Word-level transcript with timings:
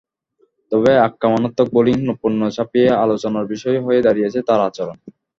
তবে 0.71 0.91
আক্রমণাত্মক 1.07 1.67
বোলিং 1.75 1.97
নৈপুণ্য 2.01 2.41
ছাপিয়ে 2.55 2.89
আলোচনার 3.03 3.45
বিষয় 3.53 3.77
হয়ে 3.85 4.03
দাঁড়িয়েছে 4.05 4.39
তাঁর 4.47 4.61
আচরণ। 4.67 4.97